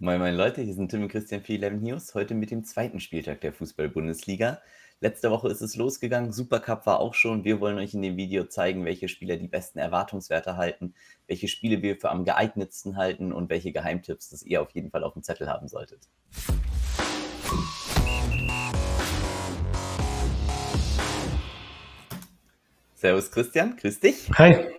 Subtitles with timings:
[0.00, 2.14] Moin, moin Leute, hier sind Tim und Christian für 11 News.
[2.16, 4.60] Heute mit dem zweiten Spieltag der Fußball-Bundesliga.
[5.00, 7.44] Letzte Woche ist es losgegangen, Supercup war auch schon.
[7.44, 10.94] Wir wollen euch in dem Video zeigen, welche Spieler die besten Erwartungswerte halten,
[11.28, 15.04] welche Spiele wir für am geeignetsten halten und welche Geheimtipps das ihr auf jeden Fall
[15.04, 16.08] auf dem Zettel haben solltet.
[22.96, 24.28] Servus Christian, grüß dich.
[24.38, 24.74] Hi.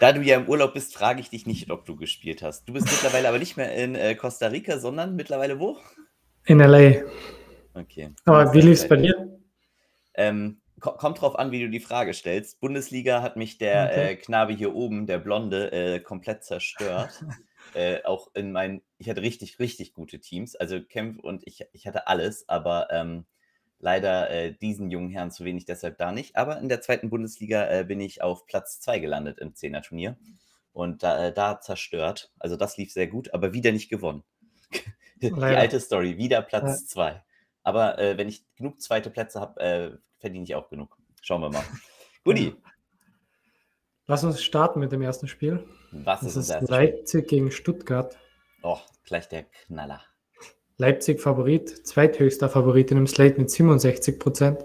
[0.00, 2.68] Da du ja im Urlaub bist, frage ich dich nicht, ob du gespielt hast.
[2.68, 5.78] Du bist mittlerweile aber nicht mehr in äh, Costa Rica, sondern mittlerweile wo?
[6.46, 7.02] In LA.
[7.74, 8.10] Okay.
[8.24, 9.40] Aber wie lief es bei dir?
[10.14, 12.60] Ähm, kommt drauf an, wie du die Frage stellst.
[12.60, 14.12] Bundesliga hat mich der okay.
[14.12, 17.24] äh, Knabe hier oben, der Blonde, äh, komplett zerstört.
[17.74, 20.54] äh, auch in meinen, ich hatte richtig, richtig gute Teams.
[20.56, 23.24] Also Kempf und ich, ich hatte alles, aber ähm,
[23.78, 26.36] leider äh, diesen jungen Herrn zu wenig, deshalb da nicht.
[26.36, 30.16] Aber in der zweiten Bundesliga äh, bin ich auf Platz 2 gelandet im Zehner-Turnier
[30.72, 32.32] und da, äh, da zerstört.
[32.38, 34.24] Also das lief sehr gut, aber wieder nicht gewonnen.
[35.22, 37.10] Die alte Story, wieder Platz 2.
[37.10, 37.24] Ja.
[37.62, 40.98] Aber äh, wenn ich genug zweite Plätze habe, äh, verdiene ich auch genug.
[41.22, 41.64] Schauen wir mal.
[42.24, 42.54] Guti.
[44.06, 45.66] Lass uns starten mit dem ersten Spiel.
[45.92, 47.38] Was das ist, ist Leipzig Spiel?
[47.38, 48.18] gegen Stuttgart.
[48.62, 50.02] Oh, gleich der Knaller.
[50.76, 54.64] Leipzig Favorit, zweithöchster Favorit in dem Slate mit 67 Prozent.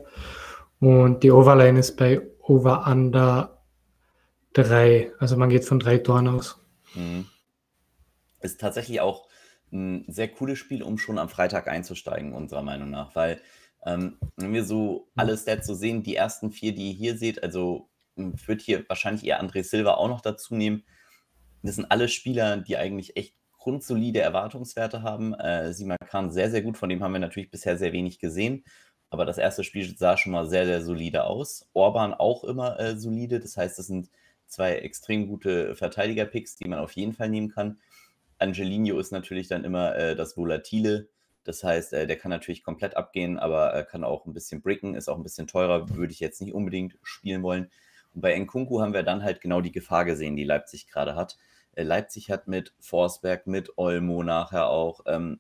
[0.79, 3.63] Und die Overline ist bei Over Under
[4.53, 5.11] 3.
[5.19, 6.59] Also man geht von drei Toren aus.
[6.95, 7.27] Mhm.
[8.41, 9.27] Ist tatsächlich auch
[9.71, 13.15] ein sehr cooles Spiel, um schon am Freitag einzusteigen, unserer Meinung nach.
[13.15, 13.41] Weil,
[13.85, 17.43] ähm, wenn wir so alle Stats so sehen, die ersten vier, die ihr hier seht,
[17.43, 20.83] also ich würde hier wahrscheinlich eher André Silva auch noch dazu nehmen.
[21.61, 25.33] Das sind alle Spieler, die eigentlich echt grundsolide Erwartungswerte haben.
[25.35, 28.63] Äh, Simakan sehr, sehr gut, von dem haben wir natürlich bisher sehr wenig gesehen.
[29.11, 31.67] Aber das erste Spiel sah schon mal sehr, sehr solide aus.
[31.73, 33.39] Orban auch immer äh, solide.
[33.39, 34.09] Das heißt, das sind
[34.47, 37.79] zwei extrem gute Verteidiger-Picks, die man auf jeden Fall nehmen kann.
[38.37, 41.09] Angelino ist natürlich dann immer äh, das Volatile.
[41.43, 44.95] Das heißt, äh, der kann natürlich komplett abgehen, aber äh, kann auch ein bisschen bricken,
[44.95, 47.69] ist auch ein bisschen teurer, würde ich jetzt nicht unbedingt spielen wollen.
[48.13, 51.37] Und bei Nkunku haben wir dann halt genau die Gefahr gesehen, die Leipzig gerade hat.
[51.79, 55.39] Äh, Leipzig hat mit Forsberg, mit Olmo nachher auch, ähm,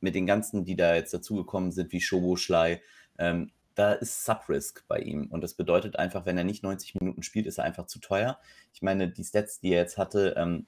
[0.00, 2.80] mit den ganzen, die da jetzt dazugekommen sind, wie Schoboschlei,
[3.18, 5.26] ähm, da ist Subrisk bei ihm.
[5.26, 8.38] Und das bedeutet einfach, wenn er nicht 90 Minuten spielt, ist er einfach zu teuer.
[8.72, 10.66] Ich meine, die Stats, die er jetzt hatte, ähm,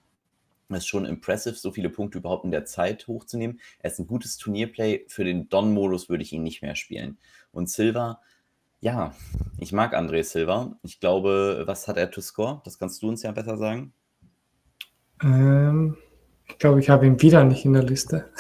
[0.71, 3.61] ist schon impressive, so viele Punkte überhaupt in der Zeit hochzunehmen.
[3.81, 5.05] Er ist ein gutes Turnierplay.
[5.09, 7.19] Für den Don-Modus würde ich ihn nicht mehr spielen.
[7.53, 8.21] Und Silva,
[8.81, 9.15] ja,
[9.59, 10.79] ich mag André Silva.
[10.83, 12.63] Ich glaube, was hat er to score?
[12.65, 13.93] Das kannst du uns ja besser sagen.
[15.23, 15.97] Ähm,
[16.49, 18.31] ich glaube, ich habe ihn wieder nicht in der Liste.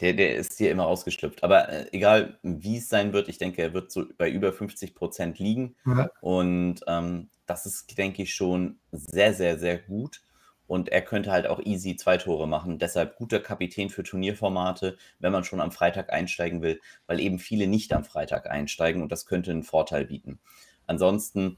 [0.00, 1.42] Der, der ist hier immer ausgeschlüpft.
[1.42, 4.94] Aber äh, egal, wie es sein wird, ich denke, er wird so bei über 50
[4.94, 5.74] Prozent liegen.
[5.84, 6.10] Ja.
[6.20, 10.22] Und ähm, das ist, denke ich, schon sehr, sehr, sehr gut.
[10.68, 12.78] Und er könnte halt auch easy zwei Tore machen.
[12.78, 17.66] Deshalb guter Kapitän für Turnierformate, wenn man schon am Freitag einsteigen will, weil eben viele
[17.66, 20.38] nicht am Freitag einsteigen und das könnte einen Vorteil bieten.
[20.86, 21.56] Ansonsten,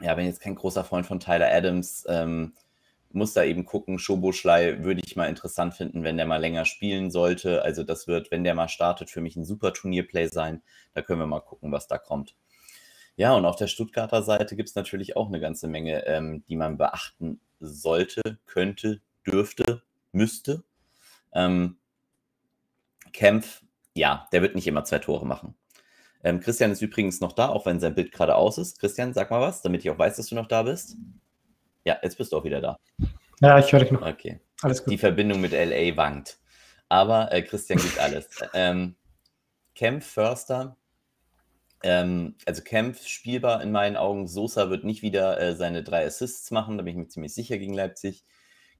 [0.00, 2.54] ja, bin jetzt kein großer Freund von Tyler Adams, ähm,
[3.10, 3.98] muss da eben gucken.
[3.98, 7.62] Schoboschlei würde ich mal interessant finden, wenn der mal länger spielen sollte.
[7.62, 10.62] Also das wird, wenn der mal startet, für mich ein super Turnierplay sein.
[10.94, 12.36] Da können wir mal gucken, was da kommt.
[13.16, 16.56] Ja, und auf der Stuttgarter Seite gibt es natürlich auch eine ganze Menge, ähm, die
[16.56, 19.82] man beachten sollte, könnte, dürfte,
[20.12, 20.62] müsste.
[21.32, 21.78] Ähm,
[23.12, 23.62] Kempf,
[23.94, 25.56] ja, der wird nicht immer zwei Tore machen.
[26.24, 28.80] Ähm, Christian ist übrigens noch da, auch wenn sein Bild gerade aus ist.
[28.80, 30.96] Christian, sag mal was, damit ich auch weiß, dass du noch da bist.
[31.84, 32.78] Ja, jetzt bist du auch wieder da.
[33.40, 34.02] Ja, ich höre dich noch.
[34.02, 34.40] Okay.
[34.62, 34.92] Alles gut.
[34.92, 36.38] Die Verbindung mit LA wankt.
[36.88, 38.28] Aber äh, Christian gibt alles.
[38.54, 38.96] ähm,
[39.74, 40.76] Kempf, Förster,
[41.82, 44.26] ähm, also Kempf spielbar in meinen Augen.
[44.26, 47.58] Sosa wird nicht wieder äh, seine drei Assists machen, da bin ich mir ziemlich sicher
[47.58, 48.24] gegen Leipzig.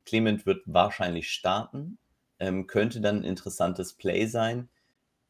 [0.05, 1.99] Clement wird wahrscheinlich starten,
[2.41, 4.69] ähm, könnte dann ein interessantes Play sein.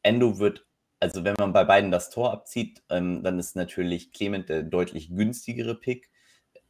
[0.01, 0.65] Endo wird,
[0.99, 5.09] also wenn man bei beiden das Tor abzieht, ähm, dann ist natürlich Clement der deutlich
[5.09, 6.09] günstigere Pick.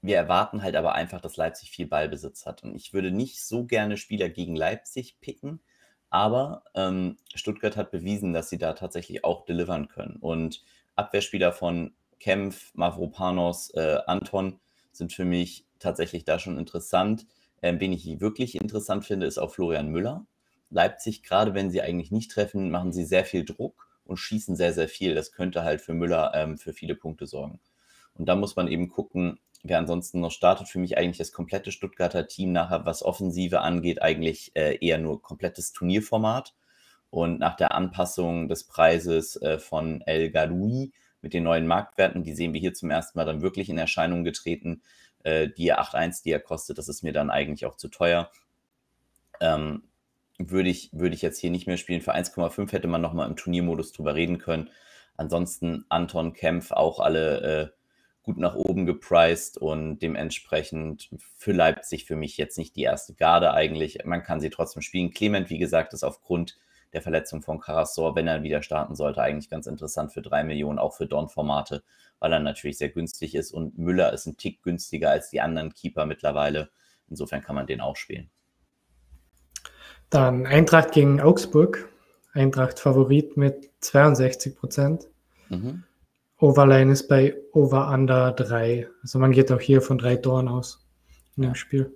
[0.01, 2.63] Wir erwarten halt aber einfach, dass Leipzig viel Ballbesitz hat.
[2.63, 5.61] Und ich würde nicht so gerne Spieler gegen Leipzig picken,
[6.09, 10.17] aber ähm, Stuttgart hat bewiesen, dass sie da tatsächlich auch delivern können.
[10.17, 10.63] Und
[10.95, 14.59] Abwehrspieler von Kempf, Mavropanos, äh, Anton
[14.91, 17.25] sind für mich tatsächlich da schon interessant.
[17.61, 20.25] Ähm, wen ich wirklich interessant finde, ist auch Florian Müller.
[20.69, 24.73] Leipzig, gerade wenn sie eigentlich nicht treffen, machen sie sehr viel Druck und schießen sehr,
[24.73, 25.15] sehr viel.
[25.15, 27.59] Das könnte halt für Müller ähm, für viele Punkte sorgen.
[28.15, 30.67] Und da muss man eben gucken, wer ansonsten noch startet.
[30.67, 35.21] Für mich eigentlich das komplette Stuttgarter Team nachher, was Offensive angeht, eigentlich äh, eher nur
[35.21, 36.55] komplettes Turnierformat.
[37.11, 40.91] Und nach der Anpassung des Preises äh, von El Garoui
[41.21, 44.23] mit den neuen Marktwerten, die sehen wir hier zum ersten Mal dann wirklich in Erscheinung
[44.23, 44.81] getreten,
[45.23, 48.31] äh, die 8.1, die er kostet, das ist mir dann eigentlich auch zu teuer.
[49.41, 49.88] ähm,
[50.39, 52.01] würde ich, würde ich jetzt hier nicht mehr spielen.
[52.01, 54.69] Für 1,5 hätte man nochmal im Turniermodus drüber reden können.
[55.17, 57.67] Ansonsten Anton Kempf auch alle äh,
[58.23, 63.53] gut nach oben gepriced und dementsprechend für Leipzig für mich jetzt nicht die erste Garde
[63.53, 63.99] eigentlich.
[64.05, 65.11] Man kann sie trotzdem spielen.
[65.11, 66.57] Clement, wie gesagt, ist aufgrund
[66.93, 70.79] der Verletzung von Karasor, wenn er wieder starten sollte, eigentlich ganz interessant für drei Millionen,
[70.79, 71.83] auch für Don-Formate,
[72.19, 75.73] weil er natürlich sehr günstig ist und Müller ist ein Tick günstiger als die anderen
[75.73, 76.69] Keeper mittlerweile.
[77.07, 78.31] Insofern kann man den auch spielen.
[80.09, 81.89] Dann Eintracht gegen Augsburg.
[82.33, 85.07] Eintracht Favorit mit 62 Prozent.
[85.49, 85.83] Mhm.
[86.39, 88.87] Overline ist bei Over Under 3.
[89.01, 90.87] Also man geht auch hier von drei Toren aus
[91.35, 91.95] in dem Spiel.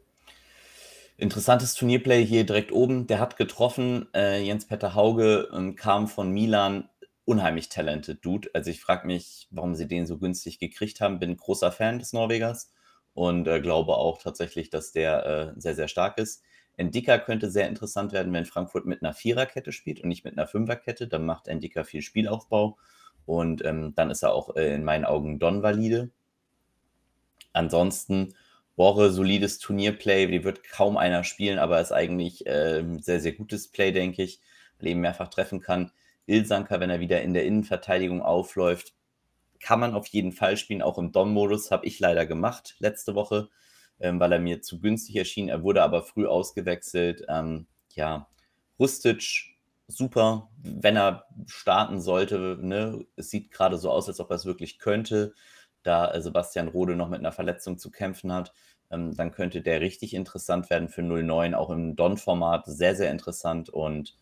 [1.17, 3.07] Interessantes Turnierplay hier direkt oben.
[3.07, 4.07] Der hat getroffen.
[4.13, 6.89] Äh, Jens-Peter Hauge ähm, kam von Milan.
[7.25, 8.49] Unheimlich talented Dude.
[8.53, 11.19] Also ich frage mich, warum sie den so günstig gekriegt haben.
[11.19, 12.73] Bin großer Fan des Norwegers
[13.13, 16.43] und äh, glaube auch tatsächlich, dass der äh, sehr, sehr stark ist.
[16.77, 20.47] Endika könnte sehr interessant werden, wenn Frankfurt mit einer Viererkette spielt und nicht mit einer
[20.47, 21.07] Fünferkette.
[21.07, 22.77] Dann macht Endika viel Spielaufbau
[23.25, 26.09] und ähm, dann ist er auch äh, in meinen Augen Don valide.
[27.53, 28.33] Ansonsten
[28.75, 33.67] Borre, solides Turnierplay, die wird kaum einer spielen, aber ist eigentlich äh, sehr, sehr gutes
[33.67, 34.39] Play, denke ich,
[34.79, 35.91] weil eben mehrfach treffen kann.
[36.25, 38.95] Ilsanker, wenn er wieder in der Innenverteidigung aufläuft,
[39.59, 43.49] kann man auf jeden Fall spielen, auch im Don-Modus, habe ich leider gemacht letzte Woche,
[44.03, 45.49] ähm, weil er mir zu günstig erschien.
[45.49, 47.25] Er wurde aber früh ausgewechselt.
[47.27, 47.65] Ähm,
[47.95, 48.27] ja,
[48.79, 49.55] Rustic,
[49.87, 52.59] super, wenn er starten sollte.
[52.61, 53.05] Ne?
[53.15, 55.33] Es sieht gerade so aus, als ob er es wirklich könnte
[55.83, 58.53] da Sebastian Rode noch mit einer Verletzung zu kämpfen hat,
[58.89, 63.69] ähm, dann könnte der richtig interessant werden für 09, auch im Don-Format sehr, sehr interessant.
[63.69, 64.15] Und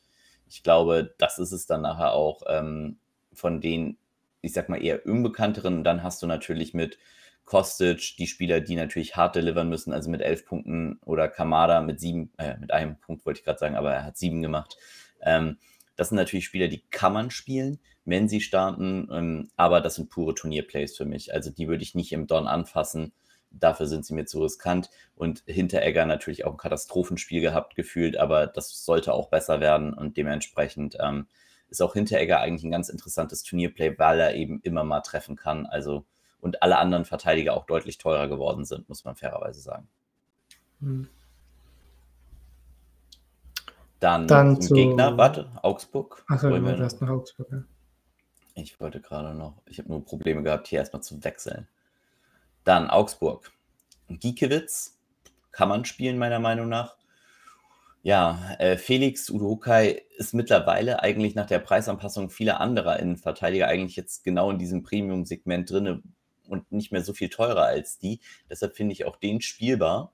[0.49, 2.97] ich glaube, das ist es dann nachher auch ähm,
[3.33, 3.97] von den,
[4.41, 5.77] ich sag mal, eher unbekannteren.
[5.77, 6.97] Und dann hast du natürlich mit
[7.45, 11.99] Kostic die Spieler, die natürlich hart delivern müssen, also mit elf Punkten oder Kamada mit
[11.99, 14.77] sieben, äh, mit einem Punkt wollte ich gerade sagen, aber er hat sieben gemacht.
[15.21, 15.57] Ähm,
[15.95, 20.09] das sind natürlich Spieler, die kann man spielen, wenn sie starten, ähm, aber das sind
[20.09, 21.33] pure Turnierplays für mich.
[21.33, 23.13] Also die würde ich nicht im Don anfassen.
[23.51, 24.89] Dafür sind sie mir zu riskant.
[25.15, 30.17] Und Hinteregger natürlich auch ein Katastrophenspiel gehabt, gefühlt, aber das sollte auch besser werden und
[30.17, 31.27] dementsprechend ähm,
[31.69, 35.65] ist auch Hinteregger eigentlich ein ganz interessantes Turnierplay, weil er eben immer mal treffen kann.
[35.65, 36.05] Also
[36.41, 39.87] und alle anderen Verteidiger auch deutlich teurer geworden sind, muss man fairerweise sagen.
[40.81, 41.07] Hm.
[43.99, 46.25] Dann, Dann zum Gegner, warte, Augsburg.
[46.27, 47.63] Achso, du warst nach Augsburg, ja.
[48.55, 51.67] Ich wollte gerade noch, ich habe nur Probleme gehabt, hier erstmal zu wechseln.
[52.63, 53.51] Dann Augsburg.
[54.09, 54.99] Giekewitz
[55.51, 56.97] kann man spielen, meiner Meinung nach.
[58.03, 64.23] Ja, äh, Felix Udokai ist mittlerweile eigentlich nach der Preisanpassung vieler anderer Innenverteidiger eigentlich jetzt
[64.23, 66.15] genau in diesem Premium-Segment drin
[66.51, 68.19] und nicht mehr so viel teurer als die.
[68.49, 70.13] Deshalb finde ich auch den spielbar.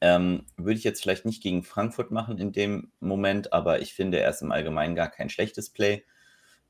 [0.00, 4.20] Ähm, würde ich jetzt vielleicht nicht gegen Frankfurt machen in dem Moment, aber ich finde,
[4.20, 6.04] er ist im Allgemeinen gar kein schlechtes Play.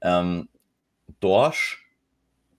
[0.00, 0.48] Ähm,
[1.20, 1.86] Dorsch,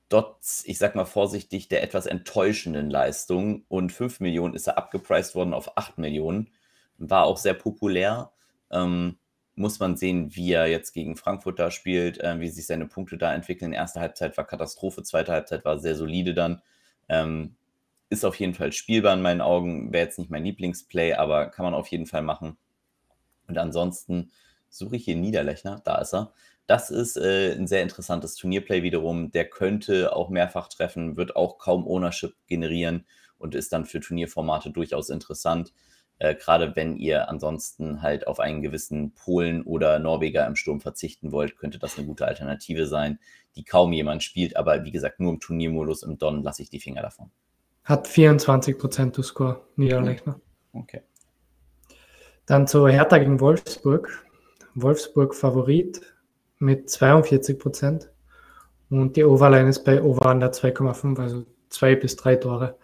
[0.09, 5.35] trotz, ich sag mal vorsichtig, der etwas enttäuschenden Leistung und 5 Millionen ist er abgepreist
[5.35, 6.51] worden auf 8 Millionen,
[6.97, 8.31] war auch sehr populär.
[8.71, 9.17] Ähm,
[9.59, 13.17] muss man sehen, wie er jetzt gegen Frankfurt da spielt, äh, wie sich seine Punkte
[13.17, 13.73] da entwickeln.
[13.73, 16.61] Erste Halbzeit war Katastrophe, zweite Halbzeit war sehr solide dann.
[17.09, 17.55] Ähm,
[18.09, 19.91] ist auf jeden Fall spielbar in meinen Augen.
[19.91, 22.57] Wäre jetzt nicht mein Lieblingsplay, aber kann man auf jeden Fall machen.
[23.47, 24.31] Und ansonsten
[24.69, 25.81] suche ich hier Niederlechner.
[25.83, 26.33] Da ist er.
[26.65, 29.31] Das ist äh, ein sehr interessantes Turnierplay wiederum.
[29.31, 33.05] Der könnte auch mehrfach treffen, wird auch kaum Ownership generieren
[33.37, 35.73] und ist dann für Turnierformate durchaus interessant.
[36.19, 41.31] Äh, Gerade wenn ihr ansonsten halt auf einen gewissen Polen oder Norweger im Sturm verzichten
[41.31, 43.19] wollt, könnte das eine gute Alternative sein,
[43.55, 44.57] die kaum jemand spielt.
[44.57, 47.31] Aber wie gesagt, nur im Turniermodus im Don lasse ich die Finger davon.
[47.85, 50.39] Hat 24% to Score, Niederlechner.
[50.73, 51.01] Okay.
[52.45, 54.25] Dann zu Hertha gegen Wolfsburg.
[54.75, 56.01] Wolfsburg Favorit
[56.59, 58.09] mit 42%.
[58.89, 62.77] Und die Overline ist bei Over Under 2,5, also zwei bis drei Tore.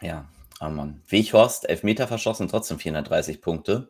[0.00, 0.26] Ja,
[0.66, 1.02] oh Mann.
[1.08, 3.88] Weghorst, Elfmeter verschossen, trotzdem 430 Punkte.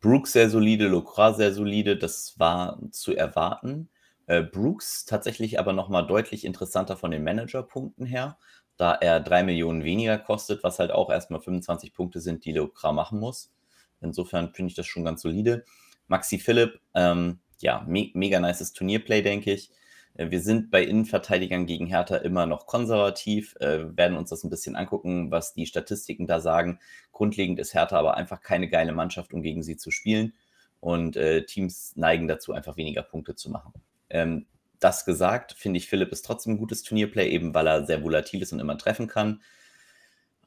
[0.00, 3.88] Brooks sehr solide, Locroix sehr solide, das war zu erwarten.
[4.26, 8.38] Äh, Brooks tatsächlich aber nochmal deutlich interessanter von den Managerpunkten her
[8.78, 12.92] da er drei Millionen weniger kostet, was halt auch erstmal 25 Punkte sind, die Leokra
[12.92, 13.52] machen muss.
[14.00, 15.64] Insofern finde ich das schon ganz solide.
[16.06, 19.70] Maxi Philipp, ähm, ja, me mega nices Turnierplay, denke ich.
[20.18, 24.50] Äh, wir sind bei Innenverteidigern gegen Hertha immer noch konservativ, äh, werden uns das ein
[24.50, 26.78] bisschen angucken, was die Statistiken da sagen.
[27.12, 30.34] Grundlegend ist Hertha aber einfach keine geile Mannschaft, um gegen sie zu spielen.
[30.80, 33.72] Und äh, Teams neigen dazu, einfach weniger Punkte zu machen.
[34.10, 34.46] Ähm,
[34.78, 38.42] das gesagt, finde ich, Philipp ist trotzdem ein gutes Turnierplay, eben weil er sehr volatil
[38.42, 39.42] ist und immer treffen kann.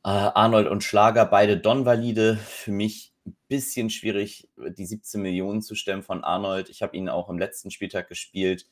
[0.03, 2.37] Arnold und Schlager, beide Don-Valide.
[2.37, 6.69] Für mich ein bisschen schwierig, die 17 Millionen zu stemmen von Arnold.
[6.69, 8.65] Ich habe ihn auch im letzten Spieltag gespielt.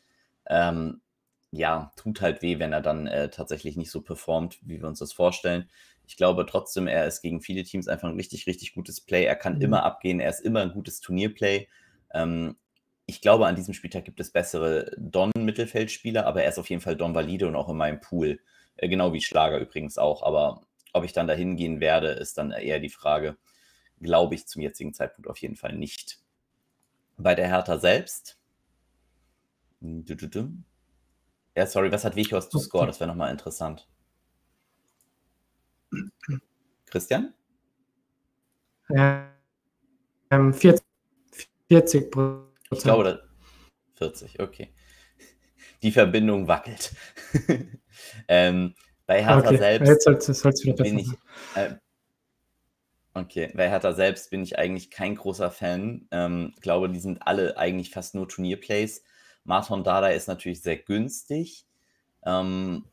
[0.49, 1.01] Ähm,
[1.51, 4.99] ja, tut halt weh, wenn er dann äh, tatsächlich nicht so performt, wie wir uns
[4.99, 5.69] das vorstellen.
[6.05, 9.25] Ich glaube trotzdem, er ist gegen viele Teams einfach ein richtig, richtig gutes Play.
[9.25, 9.61] Er kann mhm.
[9.61, 11.67] immer abgehen, er ist immer ein gutes Turnierplay.
[12.13, 12.55] Ähm,
[13.05, 16.95] ich glaube, an diesem Spieltag gibt es bessere Don-Mittelfeldspieler, aber er ist auf jeden Fall
[16.95, 18.39] Don-Valide und auch in meinem Pool.
[18.77, 20.23] Äh, genau wie Schlager übrigens auch.
[20.23, 20.61] Aber
[20.93, 23.37] ob ich dann dahin gehen werde, ist dann eher die Frage.
[24.01, 26.19] Glaube ich zum jetzigen Zeitpunkt auf jeden Fall nicht.
[27.17, 28.38] Bei der Hertha selbst.
[31.55, 32.87] Ja, sorry, was hat Vichos zu Score?
[32.87, 33.87] Das wäre nochmal interessant.
[36.89, 37.33] Christian?
[38.89, 39.31] Ja,
[40.31, 40.85] ähm, 40,
[41.69, 42.47] 40 Prozent.
[42.71, 43.29] Ich glaube,
[43.95, 44.73] 40, okay.
[45.81, 46.93] Die Verbindung wackelt.
[48.27, 48.73] ähm,
[49.05, 49.57] bei Hertha okay.
[49.57, 51.09] selbst soll's, soll's bin ich.
[51.55, 51.75] Äh,
[53.13, 56.07] okay, bei Hertha selbst bin ich eigentlich kein großer Fan.
[56.11, 59.03] Ähm, glaube, die sind alle eigentlich fast nur Turnierplays.
[59.43, 61.65] Martin Dada ist natürlich sehr günstig.
[62.25, 62.85] Ähm,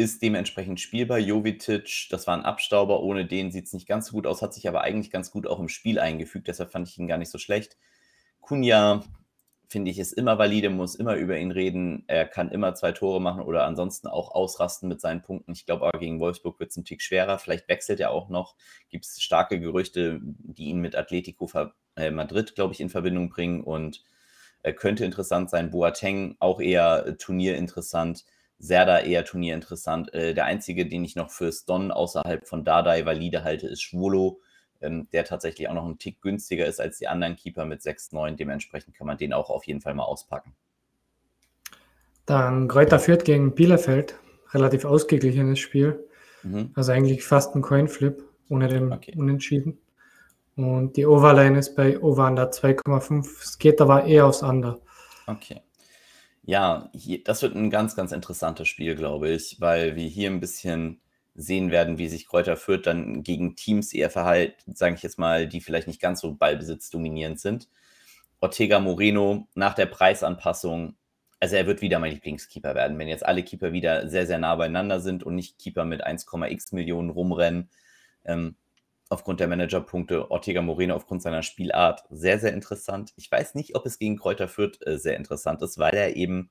[0.00, 1.18] ist dementsprechend spielbar.
[1.18, 4.54] Jovic, das war ein Abstauber, ohne den sieht es nicht ganz so gut aus, hat
[4.54, 7.30] sich aber eigentlich ganz gut auch im Spiel eingefügt, deshalb fand ich ihn gar nicht
[7.30, 7.76] so schlecht.
[8.40, 9.02] Kunja,
[9.68, 12.04] finde ich, ist immer valide, muss immer über ihn reden.
[12.08, 15.52] Er kann immer zwei Tore machen oder ansonsten auch ausrasten mit seinen Punkten.
[15.52, 17.38] Ich glaube aber gegen Wolfsburg wird es ein Tick schwerer.
[17.38, 18.56] Vielleicht wechselt er auch noch.
[18.88, 21.48] Gibt es starke Gerüchte, die ihn mit Atletico
[21.96, 24.02] äh, Madrid, glaube ich, in Verbindung bringen und
[24.72, 25.70] könnte interessant sein.
[25.70, 28.24] Boateng auch eher äh, turnierinteressant.
[28.58, 30.12] Serda eher turnierinteressant.
[30.12, 34.40] Äh, der einzige, den ich noch fürs Don außerhalb von Dardai valide halte, ist Schwolo
[34.80, 38.36] ähm, der tatsächlich auch noch ein Tick günstiger ist als die anderen Keeper mit 6,9.
[38.36, 40.54] Dementsprechend kann man den auch auf jeden Fall mal auspacken.
[42.26, 44.14] Dann Kräuter führt gegen Bielefeld.
[44.52, 46.08] Relativ ausgeglichenes Spiel.
[46.42, 46.70] Mhm.
[46.74, 49.14] Also eigentlich fast ein Coinflip ohne den okay.
[49.16, 49.78] Unentschieden.
[50.56, 53.26] Und die Overline ist bei Over Under 2,5.
[53.42, 54.80] Es geht aber eher aufs Under.
[55.26, 55.60] Okay.
[56.42, 60.40] Ja, hier, das wird ein ganz, ganz interessantes Spiel, glaube ich, weil wir hier ein
[60.40, 61.00] bisschen
[61.34, 65.46] sehen werden, wie sich Kräuter Fürth dann gegen Teams eher verhalten, sage ich jetzt mal,
[65.48, 67.68] die vielleicht nicht ganz so ballbesitzdominierend sind.
[68.40, 70.96] Ortega Moreno nach der Preisanpassung,
[71.40, 72.98] also er wird wieder mein Lieblingskeeper werden.
[72.98, 76.72] Wenn jetzt alle Keeper wieder sehr, sehr nah beieinander sind und nicht Keeper mit 1,x
[76.72, 77.70] Millionen rumrennen,
[78.24, 78.56] ähm,
[79.10, 83.12] aufgrund der Managerpunkte, Ortega Moreno aufgrund seiner Spielart sehr, sehr interessant.
[83.16, 86.48] Ich weiß nicht, ob es gegen Kräuter Fürth äh, sehr interessant ist, weil er eben,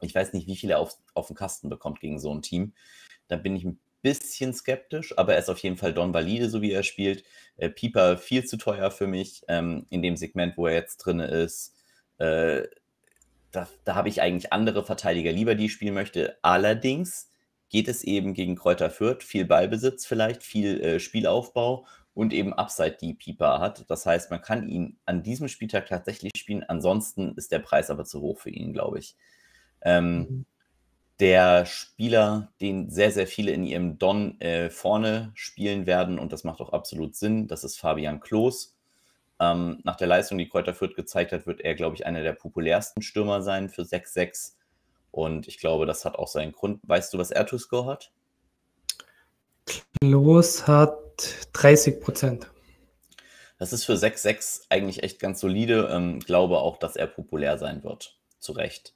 [0.00, 2.74] ich weiß nicht, wie viele er auf, auf den Kasten bekommt gegen so ein Team.
[3.26, 6.62] Da bin ich ein bisschen skeptisch, aber er ist auf jeden Fall Don Valide, so
[6.62, 7.24] wie er spielt.
[7.56, 11.18] Äh, Pieper viel zu teuer für mich ähm, in dem Segment, wo er jetzt drin
[11.18, 11.74] ist.
[12.18, 12.62] Äh,
[13.50, 16.38] da, da habe ich eigentlich andere Verteidiger lieber, die ich spielen möchte.
[16.42, 17.30] Allerdings
[17.68, 22.96] geht es eben gegen Kräuter Fürth, viel Ballbesitz vielleicht, viel äh, Spielaufbau und eben Upside,
[23.00, 23.84] die Pieper hat.
[23.88, 26.64] Das heißt, man kann ihn an diesem Spieltag tatsächlich spielen.
[26.64, 29.16] Ansonsten ist der Preis aber zu hoch für ihn, glaube ich.
[29.82, 30.46] Ähm, mhm
[31.20, 36.44] der Spieler, den sehr, sehr viele in ihrem Don äh, vorne spielen werden, und das
[36.44, 38.76] macht auch absolut Sinn, das ist Fabian Klos.
[39.40, 42.32] Ähm, nach der Leistung, die Kräuter Fürth gezeigt hat, wird er, glaube ich, einer der
[42.32, 44.54] populärsten Stürmer sein für 6-6.
[45.18, 46.78] Und ich glaube, das hat auch seinen Grund.
[46.84, 48.12] Weißt du, was er to Score hat?
[50.00, 50.94] Klos hat
[51.54, 52.46] 30 Prozent.
[53.58, 55.90] Das ist für 6-6 eigentlich echt ganz solide.
[55.90, 58.16] Ähm, glaube auch, dass er populär sein wird.
[58.38, 58.94] Zu Recht.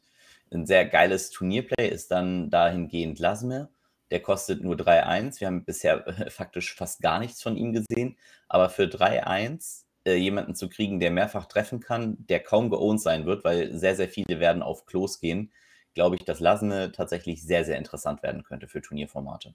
[0.52, 3.70] Ein sehr geiles Turnierplay ist dann dahingehend Lasme.
[4.12, 5.40] Der kostet nur 3-1.
[5.40, 8.16] Wir haben bisher faktisch fast gar nichts von ihm gesehen.
[8.46, 13.26] Aber für 3-1 äh, jemanden zu kriegen, der mehrfach treffen kann, der kaum geowned sein
[13.26, 15.50] wird, weil sehr, sehr viele werden auf Klos gehen,
[15.94, 19.54] glaube ich, dass Lasme tatsächlich sehr, sehr interessant werden könnte für Turnierformate.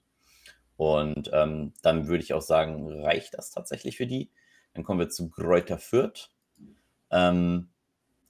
[0.76, 4.30] Und ähm, dann würde ich auch sagen, reicht das tatsächlich für die.
[4.74, 6.30] Dann kommen wir zu Gräuter Fürth.
[7.10, 7.68] Ähm,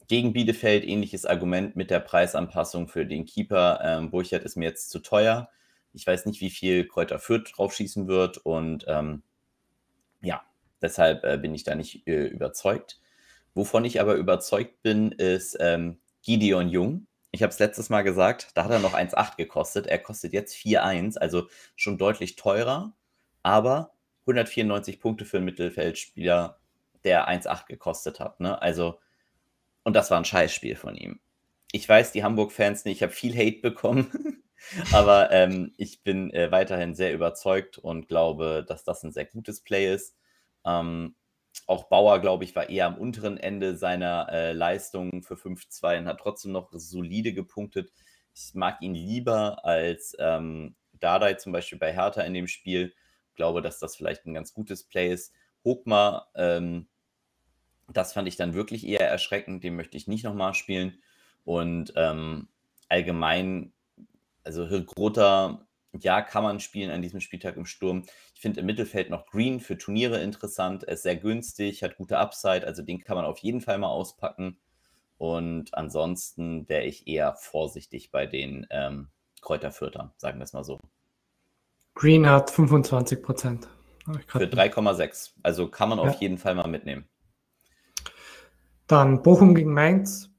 [0.09, 3.81] gegen Bielefeld ähnliches Argument mit der Preisanpassung für den Keeper.
[3.85, 5.51] Ähm, Burchard ist mir jetzt zu teuer.
[5.93, 9.23] Ich weiß nicht, wie viel Kräuter Fürth draufschießen wird und ähm,
[10.23, 10.43] ja,
[10.81, 13.01] deshalb äh, bin ich da nicht äh, überzeugt.
[13.55, 17.08] Wovon ich aber überzeugt bin, ist ähm, Gideon Jung.
[17.39, 19.87] Ich habe es letztes Mal gesagt, da hat er noch 1,8 gekostet.
[19.87, 22.95] Er kostet jetzt 4,1, also schon deutlich teurer,
[23.45, 23.93] aber
[24.23, 26.59] 194 Punkte für einen Mittelfeldspieler,
[27.05, 28.41] der 1,8 gekostet hat.
[28.41, 28.61] Ne?
[28.61, 28.99] Also
[29.85, 31.21] und das war ein Scheißspiel von ihm.
[31.71, 34.43] Ich weiß, die Hamburg-Fans nicht, ich habe viel Hate bekommen,
[34.93, 39.61] aber ähm, ich bin äh, weiterhin sehr überzeugt und glaube, dass das ein sehr gutes
[39.61, 40.17] Play ist.
[40.67, 41.15] Ähm,
[41.69, 46.07] auch Bauer, glaube ich, war eher am unteren Ende seiner äh, Leistung für 5-2 und
[46.07, 47.93] hat trotzdem noch solide gepunktet.
[48.35, 52.95] Ich mag ihn lieber als ähm, Dardai zum Beispiel bei Hertha in dem Spiel.
[53.35, 55.35] glaube, dass das vielleicht ein ganz gutes Play ist.
[55.63, 56.89] Hokma, ähm,
[57.93, 59.63] das fand ich dann wirklich eher erschreckend.
[59.63, 61.03] Den möchte ich nicht nochmal spielen.
[61.45, 62.49] Und ähm,
[62.89, 63.75] allgemein,
[64.43, 68.05] also Hilgrota, ja, kann man spielen an diesem Spieltag im Sturm.
[68.35, 70.85] Ich finde im Mittelfeld noch Green für Turniere interessant.
[70.85, 73.89] Er ist sehr günstig, hat gute Upside, also den kann man auf jeden Fall mal
[73.89, 74.59] auspacken.
[75.17, 79.09] Und ansonsten wäre ich eher vorsichtig bei den ähm,
[79.41, 80.79] Kräuterfürtern, sagen wir es mal so.
[81.95, 83.69] Green hat 25 Prozent.
[84.27, 85.33] Für 3,6.
[85.43, 86.05] Also kann man ja.
[86.05, 87.09] auf jeden Fall mal mitnehmen.
[88.87, 90.31] Dann Bochum gegen Mainz.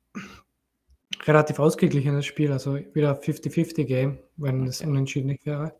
[1.29, 4.69] Relativ ausgeglichenes Spiel, also wieder 50-50 Game, wenn okay.
[4.69, 5.79] es unentschieden nicht wäre.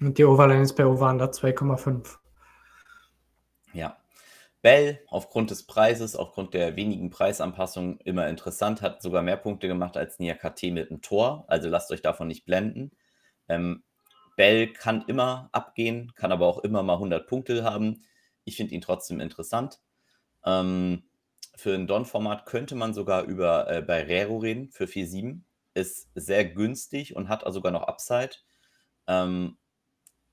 [0.00, 2.16] Und die Overline ist bei Over 2,5.
[3.72, 3.96] Ja.
[4.62, 9.96] Bell, aufgrund des Preises, aufgrund der wenigen Preisanpassungen, immer interessant, hat sogar mehr Punkte gemacht
[9.96, 11.44] als Niakate mit dem Tor.
[11.46, 12.90] Also lasst euch davon nicht blenden.
[13.48, 13.84] Ähm,
[14.36, 18.02] Bell kann immer abgehen, kann aber auch immer mal 100 Punkte haben.
[18.42, 19.78] Ich finde ihn trotzdem interessant.
[20.44, 21.04] Ähm,
[21.56, 25.40] für ein Don-Format könnte man sogar über äh, Barrero reden für 4,7.
[25.74, 28.36] Ist sehr günstig und hat sogar noch Upside.
[29.06, 29.56] Ähm,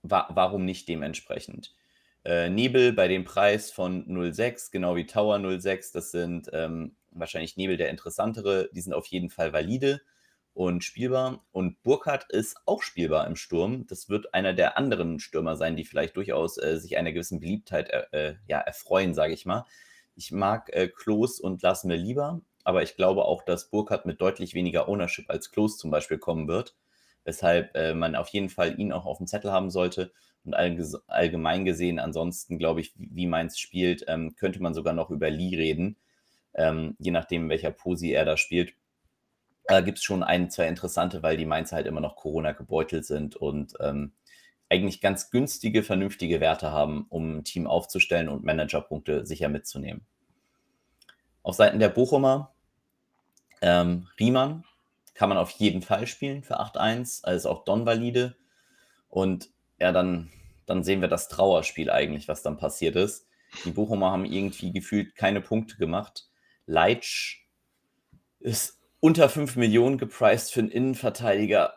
[0.02, 1.74] wa warum nicht dementsprechend?
[2.26, 7.58] Äh, Nebel bei dem Preis von 0,6, genau wie Tower 0,6, das sind ähm, wahrscheinlich
[7.58, 8.70] Nebel der interessantere.
[8.74, 10.02] Die sind auf jeden Fall valide
[10.54, 11.46] und spielbar.
[11.52, 13.88] Und Burkhardt ist auch spielbar im Sturm.
[13.88, 17.90] Das wird einer der anderen Stürmer sein, die vielleicht durchaus äh, sich einer gewissen Beliebtheit
[18.12, 19.66] äh, ja, erfreuen, sage ich mal.
[20.16, 24.54] Ich mag äh, Klos und mir lieber, aber ich glaube auch, dass Burkhardt mit deutlich
[24.54, 26.76] weniger Ownership als Klos zum Beispiel kommen wird.
[27.26, 30.12] Weshalb äh, man auf jeden Fall ihn auch auf dem Zettel haben sollte.
[30.46, 35.30] Und allgemein gesehen, ansonsten glaube ich, wie Mainz spielt, ähm, könnte man sogar noch über
[35.30, 35.96] Lee reden,
[36.54, 38.74] ähm, je nachdem, welcher Posi er da spielt.
[39.66, 43.06] Da gibt es schon ein, zwei interessante, weil die Mainzer halt immer noch Corona gebeutelt
[43.06, 44.12] sind und ähm,
[44.70, 50.06] eigentlich ganz günstige, vernünftige Werte haben, um ein Team aufzustellen und Managerpunkte sicher mitzunehmen.
[51.44, 52.54] Auf Seiten der Bochumer,
[53.62, 54.64] ähm, Riemann
[55.14, 58.36] kann man auf jeden Fall spielen für 8-1, also auch Don valide.
[59.10, 60.32] Und ja, dann,
[60.66, 63.28] dann sehen wir das Trauerspiel eigentlich, was dann passiert ist.
[63.66, 66.30] Die Bochumer haben irgendwie gefühlt keine Punkte gemacht.
[66.66, 67.46] Leitsch
[68.40, 71.74] ist unter 5 Millionen gepriced für einen Innenverteidiger.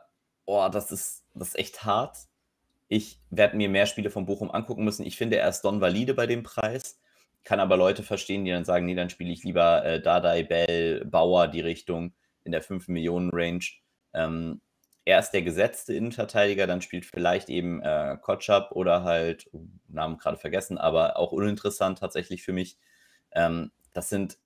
[0.46, 2.16] Oh, das ist, das ist echt hart.
[2.88, 5.04] Ich werde mir mehr Spiele von Bochum angucken müssen.
[5.04, 7.00] Ich finde, er ist Don valide bei dem Preis.
[7.44, 11.04] Kann aber Leute verstehen, die dann sagen, nee, dann spiele ich lieber äh, Dardai, Bell,
[11.04, 12.12] Bauer die Richtung
[12.44, 13.64] in der 5 Millionen Range.
[14.14, 14.60] Ähm,
[15.06, 20.18] er ist der gesetzte Innenverteidiger, dann spielt vielleicht eben äh, Kotschap oder halt, oh, Namen
[20.18, 22.76] gerade vergessen, aber auch uninteressant tatsächlich für mich.
[23.32, 24.38] Ähm, das sind,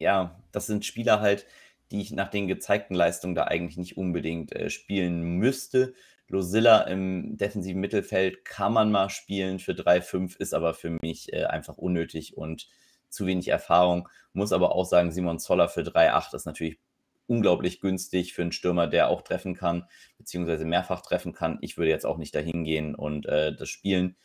[0.00, 1.46] ja, das sind Spieler halt,
[1.92, 5.94] die ich nach den gezeigten Leistungen da eigentlich nicht unbedingt äh, spielen müsste.
[6.28, 11.44] Losilla im defensiven Mittelfeld kann man mal spielen für 3-5, ist aber für mich äh,
[11.44, 12.68] einfach unnötig und
[13.08, 14.08] zu wenig Erfahrung.
[14.34, 16.78] Muss aber auch sagen, Simon Zoller für 3-8 ist natürlich
[17.26, 19.84] unglaublich günstig für einen Stürmer, der auch treffen kann,
[20.18, 21.58] beziehungsweise mehrfach treffen kann.
[21.60, 24.16] Ich würde jetzt auch nicht dahin gehen und äh, das spielen.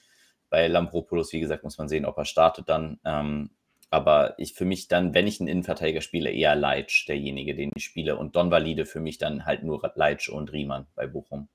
[0.49, 2.99] Bei Lampropoulos, wie gesagt, muss man sehen, ob er startet dann.
[3.05, 3.51] Ähm,
[3.89, 7.83] aber ich für mich dann, wenn ich einen Innenverteidiger spiele, eher Leitsch, derjenige, den ich
[7.83, 8.17] spiele.
[8.17, 11.47] Und Don Valide für mich dann halt nur Leitsch und Riemann bei Bochum.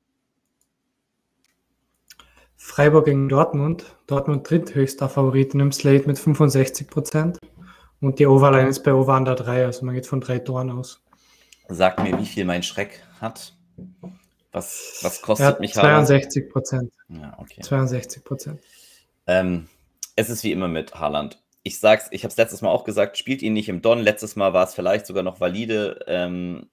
[2.59, 3.97] Freiburg gegen Dortmund.
[4.09, 7.38] Dortmund dritthöchster Favorit in dem Slate mit 65 Prozent.
[8.01, 11.03] Und die Overline ist bei Over Under 3, also man geht von drei Toren aus.
[11.68, 13.55] Sag mir, wie viel mein Schreck hat.
[14.53, 16.92] Was, was kostet hat mich 62 Prozent.
[17.09, 17.61] Ja, okay.
[17.61, 18.61] 62 Prozent.
[19.27, 19.68] Ähm,
[20.16, 21.40] es ist wie immer mit Haaland.
[21.62, 24.01] Ich sag's, ich habe es letztes Mal auch gesagt, spielt ihn nicht im Don.
[24.01, 26.05] Letztes Mal war es vielleicht sogar noch valide.
[26.07, 26.71] Ähm,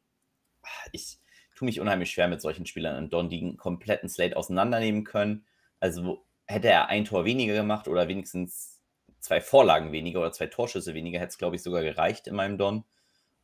[0.92, 1.20] ich
[1.56, 5.46] tue mich unheimlich schwer mit solchen Spielern im Don, die einen kompletten Slate auseinandernehmen können.
[5.86, 8.82] Also hätte er ein Tor weniger gemacht oder wenigstens
[9.20, 12.58] zwei Vorlagen weniger oder zwei Torschüsse weniger, hätte es, glaube ich, sogar gereicht in meinem
[12.58, 12.86] Don.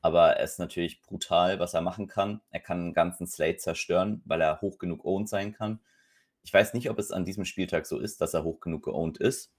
[0.01, 2.41] Aber er ist natürlich brutal, was er machen kann.
[2.49, 5.81] Er kann einen ganzen Slate zerstören, weil er hoch genug owned sein kann.
[6.41, 9.19] Ich weiß nicht, ob es an diesem Spieltag so ist, dass er hoch genug geowned
[9.19, 9.53] ist.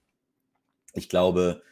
[0.91, 1.63] Ich glaube,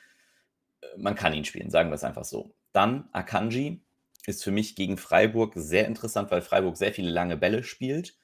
[0.96, 2.56] man kann ihn spielen, sagen wir es einfach so.
[2.72, 3.82] Dann Akanji
[4.28, 8.16] ist für mich gegen Freiburg sehr interessant, weil Freiburg sehr viele lange Bälle spielt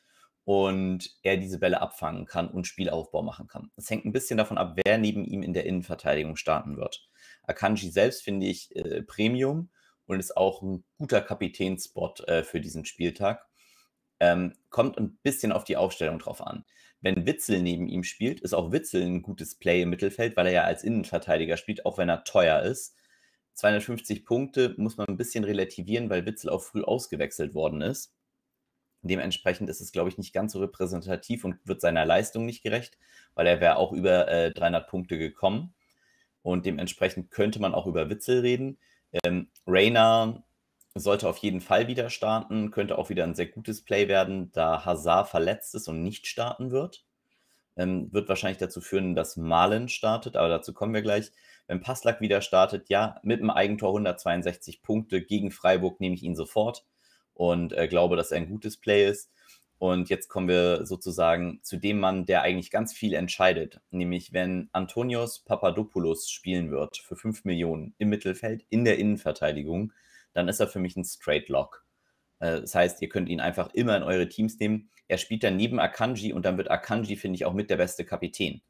[0.48, 3.70] und er diese Bälle abfangen kann und Spielaufbau machen kann.
[3.76, 7.06] Es hängt ein bisschen davon ab, wer neben ihm in der Innenverteidigung starten wird.
[7.44, 9.70] Akanji selbst finde ich äh, Premium
[10.06, 13.46] und ist auch ein guter Kapitänspot äh, für diesen Spieltag.
[14.22, 16.64] Ähm, kommt ein bisschen auf die Aufstellung drauf an.
[17.02, 20.54] Wenn Witzel neben ihm spielt, ist auch Witzel ein gutes Play im Mittelfeld, weil er
[20.54, 22.96] ja als Innenverteidiger spielt, auch wenn er teuer ist.
[23.56, 28.14] 250 Punkte muss man ein bisschen relativieren, weil Witzel auch früh ausgewechselt worden ist.
[29.02, 32.98] Dementsprechend ist es, glaube ich, nicht ganz so repräsentativ und wird seiner Leistung nicht gerecht,
[33.36, 35.74] weil er wäre auch über äh, 300 Punkte gekommen.
[36.42, 38.80] Und dementsprechend könnte man auch über Witzel reden.
[39.24, 40.44] Ähm, Rainer
[40.96, 44.86] sollte auf jeden Fall wieder starten, könnte auch wieder ein sehr gutes Play werden, da
[44.86, 47.06] Hazard verletzt ist und nicht starten wird.
[47.76, 51.32] Ähm, wird wahrscheinlich dazu führen, dass Malen startet, aber dazu kommen wir gleich.
[51.68, 56.36] Wenn Passlack wieder startet, ja, mit dem Eigentor 162 Punkte gegen Freiburg nehme ich ihn
[56.36, 56.86] sofort
[57.38, 59.32] und äh, glaube, dass er ein gutes Play ist.
[59.80, 63.80] Und jetzt kommen wir sozusagen zu dem Mann, der eigentlich ganz viel entscheidet.
[63.92, 69.94] Nämlich, wenn Antonios Papadopoulos spielen wird für 5 Millionen im Mittelfeld in der Innenverteidigung,
[70.34, 71.86] dann ist er für mich ein Straight Lock.
[72.40, 74.90] Äh, das heißt, ihr könnt ihn einfach immer in eure Teams nehmen.
[75.08, 78.04] Er spielt dann neben Akanji und dann wird Akanji, finde ich, auch mit der beste
[78.04, 78.62] Kapitän.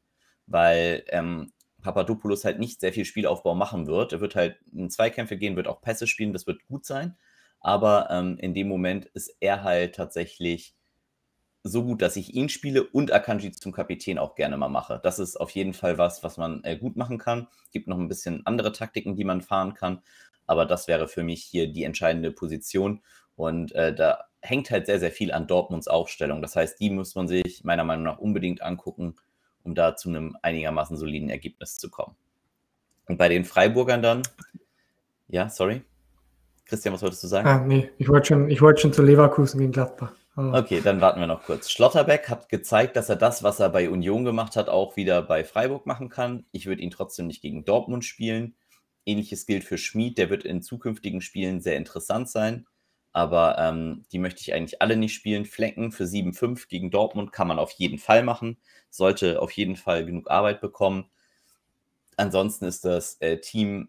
[0.46, 1.52] Weil ähm,
[1.82, 4.12] Papadopoulos halt nicht sehr viel Spielaufbau machen wird.
[4.12, 7.16] Er wird halt in Zweikämpfe gehen, wird auch Pässe spielen, das wird gut sein.
[7.60, 10.74] Aber ähm, in dem Moment ist er halt tatsächlich
[11.64, 15.00] so gut, dass ich ihn spiele und Akanji zum Kapitän auch gerne mal mache.
[15.02, 17.48] Das ist auf jeden Fall was, was man äh, gut machen kann.
[17.72, 20.02] Gibt noch ein bisschen andere Taktiken, die man fahren kann.
[20.46, 23.02] Aber das wäre für mich hier die entscheidende Position.
[23.36, 26.42] Und äh, da hängt halt sehr, sehr viel an Dortmunds Aufstellung.
[26.42, 29.16] Das heißt, die muss man sich meiner Meinung nach unbedingt angucken,
[29.64, 32.16] um da zu einem einigermaßen soliden Ergebnis zu kommen.
[33.06, 34.22] Und bei den Freiburgern dann,
[35.28, 35.82] ja, sorry.
[36.68, 37.48] Christian, was wolltest du sagen?
[37.48, 40.12] Ah, nee, ich wollte schon, wollt schon zu Leverkusen gegen Gladbach.
[40.36, 41.68] Okay, dann warten wir noch kurz.
[41.68, 45.42] Schlotterbeck hat gezeigt, dass er das, was er bei Union gemacht hat, auch wieder bei
[45.42, 46.46] Freiburg machen kann.
[46.52, 48.54] Ich würde ihn trotzdem nicht gegen Dortmund spielen.
[49.04, 52.66] Ähnliches gilt für Schmid, der wird in zukünftigen Spielen sehr interessant sein.
[53.12, 55.44] Aber ähm, die möchte ich eigentlich alle nicht spielen.
[55.44, 58.58] Flecken für 7-5 gegen Dortmund kann man auf jeden Fall machen.
[58.90, 61.06] Sollte auf jeden Fall genug Arbeit bekommen.
[62.16, 63.88] Ansonsten ist das äh, Team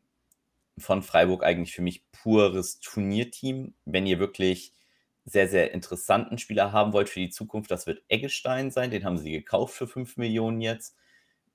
[0.79, 3.73] von Freiburg eigentlich für mich pures Turnierteam.
[3.85, 4.73] Wenn ihr wirklich
[5.25, 8.91] sehr, sehr interessanten Spieler haben wollt für die Zukunft, das wird Eggestein sein.
[8.91, 10.95] Den haben sie gekauft für 5 Millionen jetzt.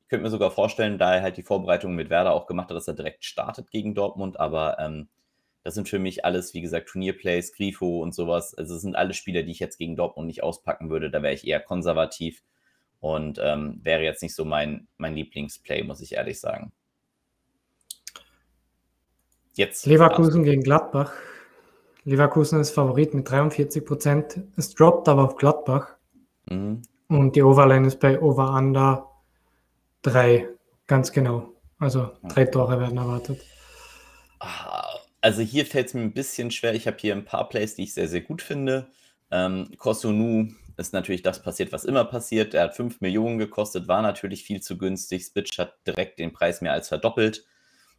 [0.02, 2.76] Ich könnte mir sogar vorstellen, da er halt die Vorbereitung mit Werder auch gemacht hat,
[2.76, 4.38] dass er direkt startet gegen Dortmund.
[4.38, 5.08] Aber ähm,
[5.64, 8.54] das sind für mich alles, wie gesagt, Turnierplays, Grifo und sowas.
[8.54, 11.10] Also, es sind alle Spieler, die ich jetzt gegen Dortmund nicht auspacken würde.
[11.10, 12.42] Da wäre ich eher konservativ
[13.00, 16.72] und ähm, wäre jetzt nicht so mein, mein Lieblingsplay, muss ich ehrlich sagen.
[19.54, 19.86] Jetzt.
[19.86, 21.12] Leverkusen gegen Gladbach
[22.04, 24.40] Leverkusen ist Favorit mit 43 Prozent.
[24.56, 25.96] Es droppt aber auf Gladbach.
[26.50, 26.82] Mhm.
[27.08, 29.10] Und die Overline ist bei Over Under
[30.02, 30.48] 3.
[30.86, 31.54] Ganz genau.
[31.78, 33.40] Also drei Tore werden erwartet.
[34.38, 36.74] Ah, also hier fällt es mir ein bisschen schwer.
[36.74, 38.88] Ich habe hier ein paar Plays, die ich sehr, sehr gut finde.
[39.30, 42.52] Ähm, Kosunu ist natürlich das passiert, was immer passiert.
[42.52, 45.24] Er hat 5 Millionen gekostet, war natürlich viel zu günstig.
[45.24, 47.44] Spitch hat direkt den Preis mehr als verdoppelt.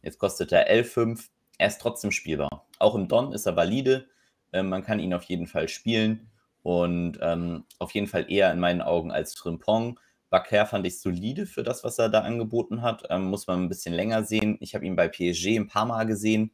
[0.02, 1.26] Jetzt kostet er 11,5
[1.58, 2.66] er ist trotzdem spielbar.
[2.78, 4.08] Auch im Don ist er valide.
[4.52, 6.30] Ähm, man kann ihn auf jeden Fall spielen
[6.62, 10.00] und ähm, auf jeden Fall eher in meinen Augen als Frimpong.
[10.30, 13.04] Bakker fand ich solide für das, was er da angeboten hat.
[13.10, 14.58] Ähm, muss man ein bisschen länger sehen.
[14.60, 16.52] Ich habe ihn bei PSG ein paar Mal gesehen.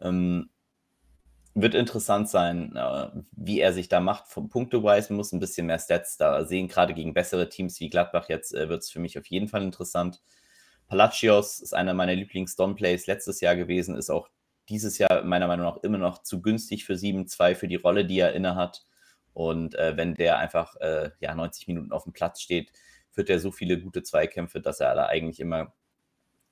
[0.00, 0.50] Ähm,
[1.54, 4.28] wird interessant sein, äh, wie er sich da macht.
[4.28, 6.68] Vom Punkte-wise muss ein bisschen mehr Stats da sehen.
[6.68, 9.62] Gerade gegen bessere Teams wie Gladbach jetzt äh, wird es für mich auf jeden Fall
[9.62, 10.22] interessant.
[10.86, 14.28] Palacios ist einer meiner Lieblings-Don-Plays letztes Jahr gewesen, ist auch
[14.70, 18.18] dieses Jahr meiner Meinung nach immer noch zu günstig für 7-2 für die Rolle, die
[18.20, 18.86] er inne hat.
[19.34, 22.72] Und äh, wenn der einfach äh, ja, 90 Minuten auf dem Platz steht,
[23.10, 25.72] führt er so viele gute Zweikämpfe, dass er da eigentlich immer,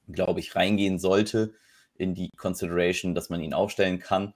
[0.08, 1.54] glaube ich, reingehen sollte
[1.94, 4.34] in die Consideration, dass man ihn aufstellen kann.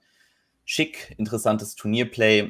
[0.65, 2.49] Schick, interessantes Turnierplay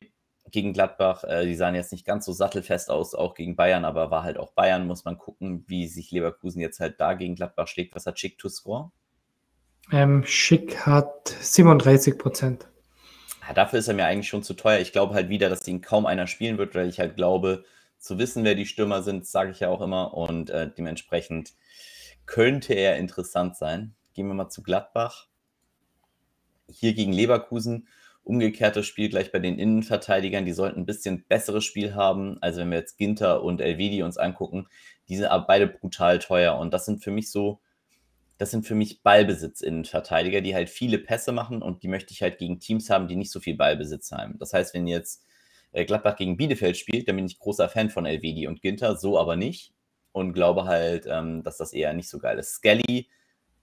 [0.52, 1.24] gegen Gladbach.
[1.24, 4.38] Äh, die sahen jetzt nicht ganz so sattelfest aus, auch gegen Bayern, aber war halt
[4.38, 4.88] auch Bayern.
[4.88, 7.96] Muss man gucken, wie sich Leverkusen jetzt halt da gegen Gladbach schlägt.
[7.96, 8.92] Was hat Schick to score?
[9.92, 12.68] Ähm, Schick hat 37 Prozent.
[13.48, 14.80] Ja, dafür ist er mir eigentlich schon zu teuer.
[14.80, 17.66] Ich glaube halt wieder, dass ihn kaum einer spielen wird, weil ich halt glaube,
[18.04, 20.14] zu wissen, wer die Stürmer sind, sage ich ja auch immer.
[20.14, 21.54] Und äh, dementsprechend
[22.26, 23.96] könnte er interessant sein.
[24.14, 25.28] Gehen wir mal zu Gladbach.
[26.70, 27.88] Hier gegen Leverkusen.
[28.24, 30.46] Umgekehrtes Spiel gleich bei den Innenverteidigern.
[30.46, 32.38] Die sollten ein bisschen besseres Spiel haben.
[32.42, 34.68] Also wenn wir jetzt Ginter und Elvedi uns angucken,
[35.10, 36.58] die sind aber beide brutal teuer.
[36.58, 37.60] Und das sind für mich so
[38.38, 42.38] das sind für mich Ballbesitz-Innenverteidiger, die halt viele Pässe machen und die möchte ich halt
[42.38, 44.38] gegen Teams haben, die nicht so viel Ballbesitz haben.
[44.40, 45.26] Das heißt, wenn jetzt
[45.72, 49.20] äh, Gladbach gegen Bielefeld spielt, dann bin ich großer Fan von Elvedi und Ginter, so
[49.20, 49.74] aber nicht
[50.12, 52.54] und glaube halt, ähm, dass das eher nicht so geil ist.
[52.56, 53.10] Skelly,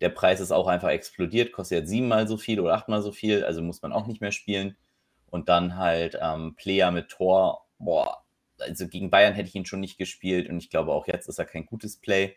[0.01, 3.45] der Preis ist auch einfach explodiert, kostet jetzt siebenmal so viel oder achtmal so viel,
[3.45, 4.77] also muss man auch nicht mehr spielen.
[5.27, 8.25] Und dann halt ähm, Player mit Tor, boah,
[8.59, 11.39] also gegen Bayern hätte ich ihn schon nicht gespielt und ich glaube auch jetzt ist
[11.39, 12.37] er kein gutes Play.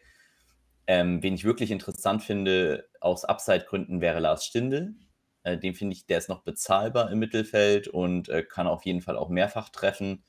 [0.88, 4.96] Ähm, wen ich wirklich interessant finde, aus Upside-Gründen, wäre Lars Stindl.
[5.44, 9.02] Äh, den finde ich, der ist noch bezahlbar im Mittelfeld und äh, kann auf jeden
[9.02, 10.24] Fall auch mehrfach treffen.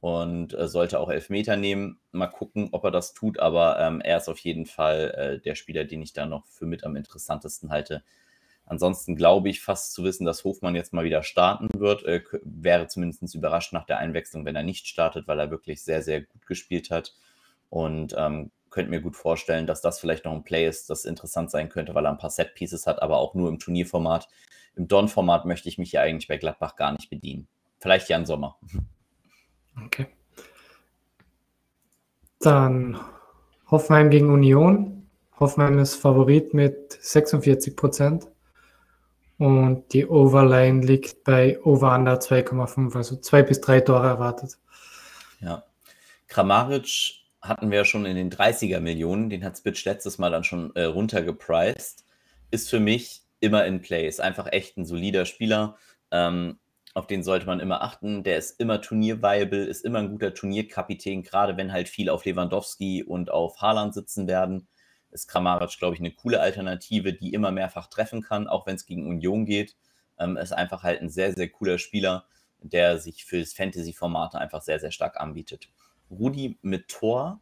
[0.00, 2.00] und äh, sollte auch Elfmeter nehmen.
[2.12, 5.54] Mal gucken, ob er das tut, aber ähm, er ist auf jeden Fall äh, der
[5.54, 8.04] Spieler, den ich da noch für mit am interessantesten halte.
[8.66, 12.04] Ansonsten glaube ich fast zu wissen, dass Hofmann jetzt mal wieder starten wird.
[12.04, 16.02] Äh, wäre zumindest überrascht nach der Einwechslung, wenn er nicht startet, weil er wirklich sehr,
[16.02, 17.14] sehr gut gespielt hat.
[17.70, 21.50] Und ähm, könnte mir gut vorstellen, dass das vielleicht noch ein Play ist, das interessant
[21.50, 24.28] sein könnte, weil er ein paar Set-Pieces hat, aber auch nur im Turnierformat.
[24.74, 27.48] Im Don-Format möchte ich mich ja eigentlich bei Gladbach gar nicht bedienen.
[27.78, 28.58] Vielleicht Jan Sommer.
[29.84, 30.06] Okay.
[32.40, 32.98] Dann
[33.70, 35.06] Hoffenheim gegen Union.
[35.38, 38.26] Hoffenheim ist Favorit mit 46 Prozent.
[39.36, 44.56] Und die Overline liegt bei Over Under 2,5, also zwei bis drei Tore erwartet.
[45.40, 45.64] Ja.
[46.26, 50.74] Kramaric hatten wir schon in den 30er Millionen, den hat Spitch letztes Mal dann schon
[50.74, 52.04] äh, runtergepriced.
[52.50, 55.76] Ist für mich immer in Play, ist einfach echt ein solider Spieler.
[56.10, 56.58] Ähm,
[56.94, 58.22] auf den sollte man immer achten.
[58.24, 63.04] Der ist immer turnierviable, ist immer ein guter Turnierkapitän, gerade wenn halt viel auf Lewandowski
[63.04, 64.66] und auf Haaland sitzen werden.
[65.10, 68.86] Ist Kramaric, glaube ich, eine coole Alternative, die immer mehrfach treffen kann, auch wenn es
[68.86, 69.76] gegen Union geht.
[70.18, 72.26] Ähm, ist einfach halt ein sehr, sehr cooler Spieler,
[72.60, 75.68] der sich für das Fantasy-Format einfach sehr, sehr stark anbietet.
[76.10, 77.40] Rudi mit Tor,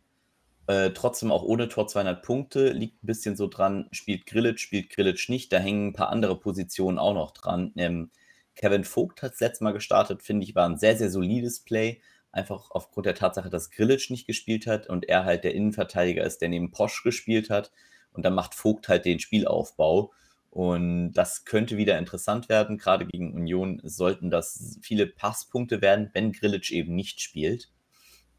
[0.66, 4.90] äh, trotzdem auch ohne Tor 200 Punkte, liegt ein bisschen so dran, spielt Grillitsch, spielt
[4.90, 7.72] Grillitsch nicht, da hängen ein paar andere Positionen auch noch dran.
[7.76, 8.10] Ähm,
[8.54, 12.00] Kevin Vogt hat das letzte Mal gestartet, finde ich, war ein sehr, sehr solides Play.
[12.32, 16.40] Einfach aufgrund der Tatsache, dass Grillitsch nicht gespielt hat und er halt der Innenverteidiger ist,
[16.40, 17.70] der neben Posch gespielt hat.
[18.12, 20.12] Und dann macht Vogt halt den Spielaufbau.
[20.50, 22.78] Und das könnte wieder interessant werden.
[22.78, 27.70] Gerade gegen Union sollten das viele Passpunkte werden, wenn Grillitsch eben nicht spielt.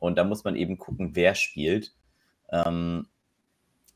[0.05, 1.93] Und da muss man eben gucken, wer spielt.
[2.51, 3.07] Ähm,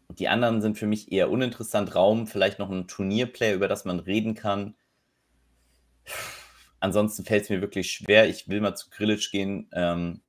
[0.09, 1.95] die anderen sind für mich eher uninteressant.
[1.95, 4.75] Raum, vielleicht noch ein Turnierplay, über das man reden kann.
[6.79, 8.27] Ansonsten fällt es mir wirklich schwer.
[8.27, 9.69] Ich will mal zu Grillitsch gehen.
[9.73, 10.21] Ähm,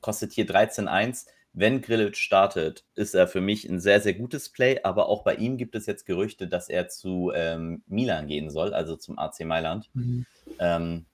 [0.00, 1.26] kostet hier 13,1.
[1.52, 4.80] Wenn Grillitsch startet, ist er für mich ein sehr, sehr gutes Play.
[4.82, 8.72] Aber auch bei ihm gibt es jetzt Gerüchte, dass er zu ähm, Milan gehen soll,
[8.72, 9.90] also zum AC Mailand.
[9.94, 10.26] Mhm.
[10.58, 11.06] Ähm,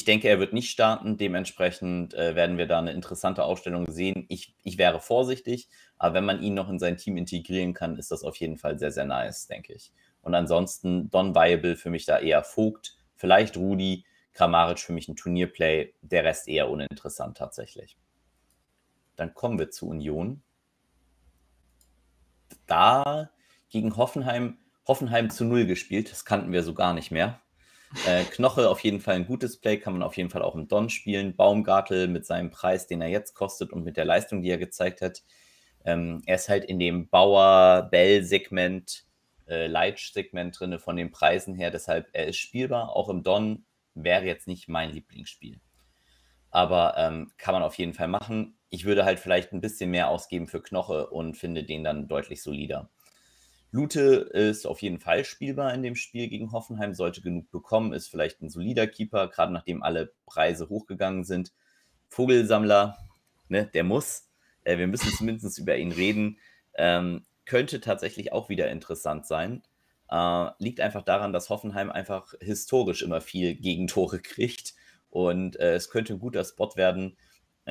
[0.00, 1.18] ich denke, er wird nicht starten.
[1.18, 4.24] Dementsprechend äh, werden wir da eine interessante Aufstellung sehen.
[4.30, 8.10] Ich, ich wäre vorsichtig, aber wenn man ihn noch in sein Team integrieren kann, ist
[8.10, 9.92] das auf jeden Fall sehr, sehr nice, denke ich.
[10.22, 15.16] Und ansonsten Don Viable für mich da eher Vogt vielleicht Rudi, Kramaric für mich ein
[15.16, 17.98] Turnierplay, der Rest eher uninteressant tatsächlich.
[19.16, 20.42] Dann kommen wir zu Union.
[22.66, 23.28] Da
[23.68, 24.56] gegen Hoffenheim,
[24.88, 27.42] Hoffenheim zu Null gespielt, das kannten wir so gar nicht mehr.
[28.06, 30.68] Äh, Knoche auf jeden Fall ein gutes Play, kann man auf jeden Fall auch im
[30.68, 31.34] Don spielen.
[31.34, 35.00] Baumgartel mit seinem Preis, den er jetzt kostet und mit der Leistung, die er gezeigt
[35.02, 35.22] hat.
[35.84, 39.06] Ähm, er ist halt in dem Bauer-Bell-Segment
[39.48, 41.70] äh, Leitch-Segment drin von den Preisen her.
[41.70, 42.94] Deshalb, er ist spielbar.
[42.94, 45.60] Auch im Don wäre jetzt nicht mein Lieblingsspiel.
[46.50, 48.56] Aber ähm, kann man auf jeden Fall machen.
[48.70, 52.42] Ich würde halt vielleicht ein bisschen mehr ausgeben für Knoche und finde den dann deutlich
[52.42, 52.88] solider.
[53.72, 54.00] Lute
[54.32, 58.42] ist auf jeden Fall spielbar in dem Spiel gegen Hoffenheim, sollte genug bekommen, ist vielleicht
[58.42, 61.52] ein solider Keeper, gerade nachdem alle Preise hochgegangen sind.
[62.08, 62.98] Vogelsammler,
[63.48, 64.28] ne, der muss.
[64.64, 66.38] Äh, wir müssen zumindest über ihn reden.
[66.74, 69.62] Ähm, könnte tatsächlich auch wieder interessant sein.
[70.10, 74.74] Äh, liegt einfach daran, dass Hoffenheim einfach historisch immer viel Gegentore kriegt.
[75.10, 77.16] Und äh, es könnte ein guter Spot werden,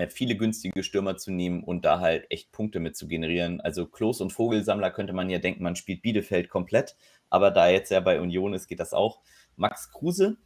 [0.10, 3.60] viele günstige Stürmer zu nehmen und da halt echt Punkte mit zu generieren.
[3.62, 6.96] Also Klos und Vogelsammler könnte man ja denken, man spielt Bielefeld komplett.
[7.30, 9.22] Aber da jetzt ja bei Union ist, geht das auch.
[9.56, 10.38] Max Kruse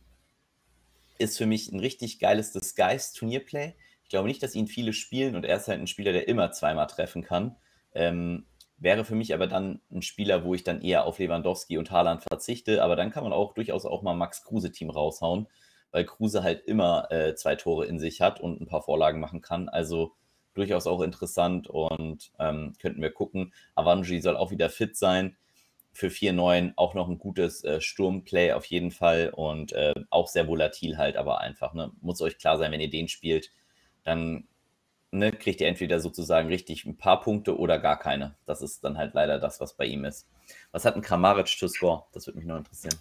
[1.18, 3.74] ist für mich ein richtig geiles Disguise-Turnierplay.
[4.04, 6.52] Ich glaube nicht, dass ihn viele spielen und er ist halt ein Spieler, der immer
[6.52, 7.56] zweimal treffen kann.
[7.94, 8.46] Ähm,
[8.78, 12.24] Wäre für mich aber dann ein Spieler, wo ich dann eher auf Lewandowski und Haaland
[12.24, 12.84] verzichte.
[12.84, 15.48] Aber dann kann man auch durchaus auch mal Max Kruse-Team raushauen,
[15.94, 19.42] weil Kruse halt immer äh, zwei Tore in sich hat und ein paar Vorlagen machen
[19.42, 19.70] kann.
[19.70, 20.12] Also
[20.56, 23.54] durchaus auch interessant und ähm, könnten wir gucken.
[23.76, 25.38] Avanji soll auch wieder fit sein.
[25.94, 30.48] Für 4-9 auch noch ein gutes äh, Sturmplay auf jeden Fall und äh, auch sehr
[30.48, 31.76] volatil halt, aber einfach.
[31.76, 31.92] Ne?
[32.02, 33.52] Muss euch klar sein, wenn ihr den spielt,
[34.04, 34.48] dann
[35.12, 38.36] ne, kriegt ihr entweder sozusagen richtig ein paar Punkte oder gar keine.
[38.48, 40.28] Das ist dann halt leider das, was bei ihm ist.
[40.72, 42.06] Was hat ein Kramaric zu Score?
[42.12, 42.96] Das würde mich noch interessieren.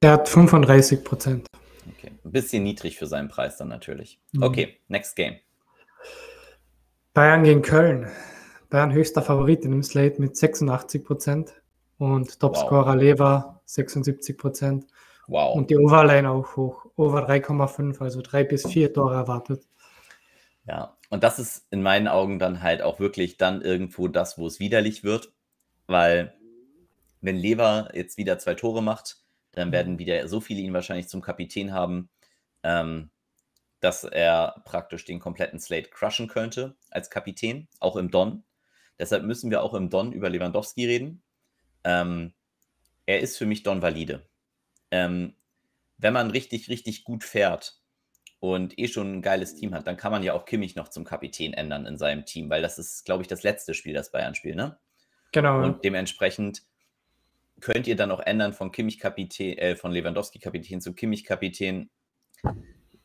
[0.00, 1.51] Er hat 35 Prozent.
[1.90, 4.20] Okay, ein bisschen niedrig für seinen Preis dann natürlich.
[4.32, 4.42] Mhm.
[4.42, 5.36] Okay, next game.
[7.14, 8.08] Bayern gegen Köln.
[8.70, 11.62] Bayern höchster Favorit in dem Slate mit 86 Prozent
[11.98, 13.00] und Topscorer wow.
[13.00, 14.86] Lever 76 Prozent.
[15.26, 15.54] Wow.
[15.54, 19.66] Und die Overline auch hoch, over 3,5, also drei bis vier Tore erwartet.
[20.66, 24.46] Ja, und das ist in meinen Augen dann halt auch wirklich dann irgendwo das, wo
[24.46, 25.32] es widerlich wird,
[25.86, 26.34] weil
[27.20, 29.21] wenn Lever jetzt wieder zwei Tore macht,
[29.52, 29.72] dann mhm.
[29.72, 32.10] werden wieder so viele ihn wahrscheinlich zum Kapitän haben.
[32.62, 33.10] Ähm,
[33.82, 38.44] dass er praktisch den kompletten Slate crushen könnte als Kapitän, auch im Don.
[38.98, 41.22] Deshalb müssen wir auch im Don über Lewandowski reden.
[41.82, 42.32] Ähm,
[43.06, 44.24] er ist für mich Don valide.
[44.92, 45.34] Ähm,
[45.98, 47.80] wenn man richtig, richtig gut fährt
[48.38, 51.02] und eh schon ein geiles Team hat, dann kann man ja auch Kimmich noch zum
[51.02, 54.36] Kapitän ändern in seinem Team, weil das ist, glaube ich, das letzte Spiel, das Bayern
[54.36, 54.78] spielt, ne?
[55.32, 55.60] Genau.
[55.60, 56.62] Und dementsprechend
[57.62, 61.88] könnt ihr dann auch ändern von Kimmich Kapitän, äh, von Lewandowski Kapitän zu Kimmich Kapitän.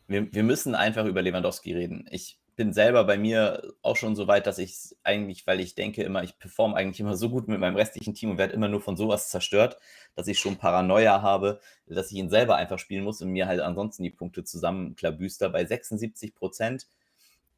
[0.08, 2.08] Wir, wir müssen einfach über Lewandowski reden.
[2.12, 6.02] Ich bin selber bei mir auch schon so weit, dass ich eigentlich, weil ich denke
[6.02, 8.82] immer, ich performe eigentlich immer so gut mit meinem restlichen Team und werde immer nur
[8.82, 9.78] von sowas zerstört,
[10.16, 13.60] dass ich schon Paranoia habe, dass ich ihn selber einfach spielen muss und mir halt
[13.60, 15.50] ansonsten die Punkte zusammenklabüster.
[15.50, 16.88] Bei 76 Prozent,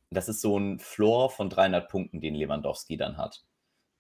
[0.10, 3.46] das ist so ein Floor von 300 Punkten, den Lewandowski dann hat.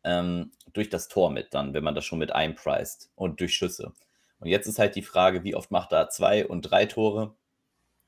[0.04, 3.94] Ähm, durch das Tor mit dann, wenn man das schon mit einpreist und durch Schüsse.
[4.40, 7.36] Und jetzt ist halt die Frage, wie oft macht er zwei und drei Tore?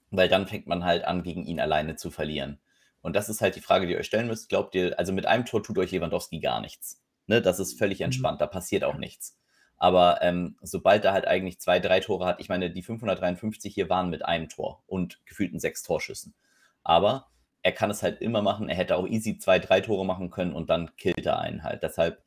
[0.10, 2.60] Weil dann fängt man halt an, gegen ihn alleine zu verlieren.
[3.02, 4.50] Und das ist halt die Frage, die ihr euch stellen müsst.
[4.50, 7.02] Glaubt ihr, also mit einem Tor tut euch Lewandowski gar nichts.
[7.28, 7.42] Ne?
[7.42, 8.06] Das ist völlig mhm.
[8.06, 9.38] entspannt, da passiert auch nichts.
[9.78, 13.90] Aber ähm, sobald er halt eigentlich zwei, drei Tore hat, ich meine, die 553 hier
[13.90, 16.36] waren mit einem Tor und gefühlten sechs Torschüssen.
[16.84, 17.28] Aber
[17.64, 18.70] er kann es halt immer machen.
[18.70, 21.84] Er hätte auch easy zwei, drei Tore machen können und dann killt er einen halt.
[21.84, 22.24] Deshalb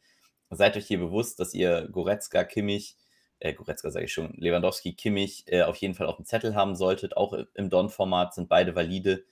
[0.50, 2.96] seid euch hier bewusst, dass ihr Goretzka, Kimmich,
[3.40, 6.76] äh, Goretzka sage ich schon, Lewandowski, Kimmich äh, auf jeden Fall auf dem Zettel haben
[6.76, 7.16] solltet.
[7.16, 9.24] Auch im Don-Format sind beide valide.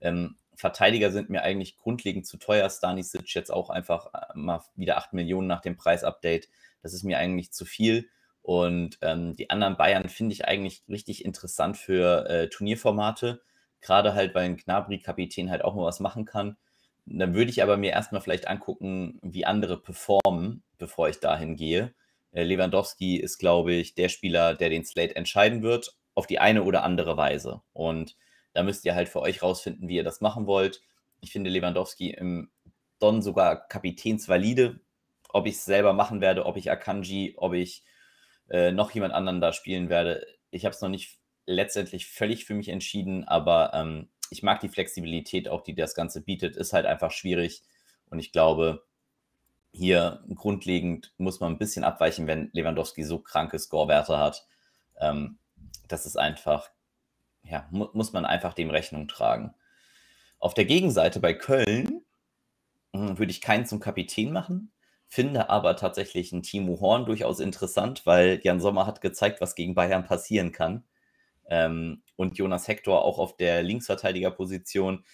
[0.00, 2.68] Ähm, Verteidiger sind mir eigentlich grundlegend zu teuer.
[2.68, 6.48] Stanisic jetzt auch einfach äh, mal wieder 8 Millionen nach dem Preisupdate.
[6.82, 8.08] Das ist mir eigentlich zu viel.
[8.42, 13.42] Und ähm, die anderen Bayern finde ich eigentlich richtig interessant für äh, Turnierformate.
[13.80, 16.56] Gerade halt, weil ein Gnabry-Kapitän halt auch mal was machen kann.
[17.06, 21.94] Dann würde ich aber mir erstmal vielleicht angucken, wie andere performen, bevor ich dahin gehe.
[22.32, 26.62] Äh, Lewandowski ist, glaube ich, der Spieler, der den Slate entscheiden wird, auf die eine
[26.64, 27.62] oder andere Weise.
[27.72, 28.16] Und
[28.52, 30.82] da müsst ihr halt für euch rausfinden, wie ihr das machen wollt.
[31.20, 32.50] Ich finde Lewandowski im
[32.98, 34.80] Don sogar kapitänsvalide.
[35.32, 37.84] Ob ich es selber machen werde, ob ich Akanji, ob ich
[38.48, 40.26] äh, noch jemand anderen da spielen werde.
[40.50, 41.19] Ich habe es noch nicht
[41.50, 46.22] letztendlich völlig für mich entschieden, aber ähm, ich mag die Flexibilität auch, die das Ganze
[46.22, 46.56] bietet.
[46.56, 47.62] Ist halt einfach schwierig
[48.10, 48.84] und ich glaube,
[49.72, 54.46] hier grundlegend muss man ein bisschen abweichen, wenn Lewandowski so kranke Scorewerte hat.
[55.00, 55.38] Ähm,
[55.88, 56.70] das ist einfach
[57.44, 59.54] ja, mu muss man einfach dem Rechnung tragen.
[60.38, 62.02] Auf der Gegenseite bei Köln
[62.94, 64.72] hm, würde ich keinen zum Kapitän machen,
[65.08, 69.74] finde aber tatsächlich einen Timo Horn durchaus interessant, weil Jan Sommer hat gezeigt, was gegen
[69.74, 70.84] Bayern passieren kann.
[71.50, 75.04] Ähm, und Jonas Hector auch auf der Linksverteidigerposition.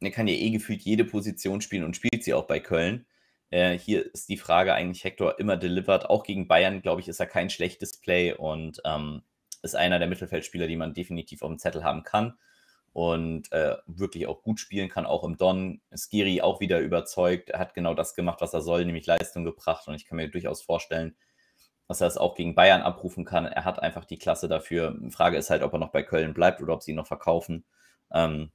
[0.00, 3.06] Er kann ja eh gefühlt jede Position spielen und spielt sie auch bei Köln.
[3.50, 6.10] Äh, hier ist die Frage eigentlich, Hector immer delivered.
[6.10, 9.22] Auch gegen Bayern, glaube ich, ist er kein schlechtes Play und ähm,
[9.62, 12.34] ist einer der Mittelfeldspieler, die man definitiv auf dem Zettel haben kann
[12.96, 15.82] und äh, wirklich auch gut spielen kann, auch im Don.
[15.94, 19.86] Skiri auch wieder überzeugt, er hat genau das gemacht, was er soll, nämlich Leistung gebracht
[19.86, 21.14] und ich kann mir durchaus vorstellen,
[21.88, 23.46] dass er es auch gegen Bayern abrufen kann.
[23.46, 24.96] Er hat einfach die Klasse dafür.
[25.00, 27.06] Die Frage ist halt, ob er noch bei Köln bleibt oder ob sie ihn noch
[27.06, 27.64] verkaufen.
[28.12, 28.50] Ähm,